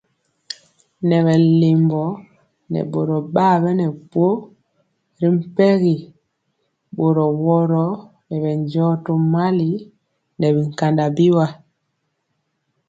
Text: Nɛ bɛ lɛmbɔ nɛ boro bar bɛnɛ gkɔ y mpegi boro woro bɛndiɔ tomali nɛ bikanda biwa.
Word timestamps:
Nɛ 1.07 1.17
bɛ 1.25 1.33
lɛmbɔ 1.59 2.01
nɛ 2.71 2.79
boro 2.91 3.17
bar 3.33 3.55
bɛnɛ 3.63 3.85
gkɔ 4.09 4.27
y 5.21 5.25
mpegi 5.35 5.95
boro 6.95 7.25
woro 7.43 7.85
bɛndiɔ 8.41 8.87
tomali 9.05 9.69
nɛ 10.39 10.47
bikanda 10.55 11.05
biwa. 11.15 11.45